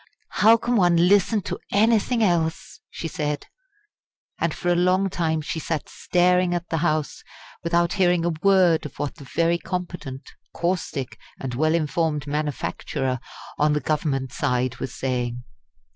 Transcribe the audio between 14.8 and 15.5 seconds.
saying.